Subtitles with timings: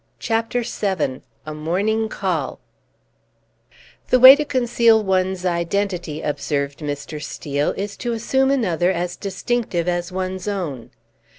[0.17, 2.59] CHAPTER VII A MORNING CALL
[4.09, 7.21] "The way to conceal one's identity," observed Mr.
[7.21, 10.89] Steel, "is to assume another as distinctive as one's own."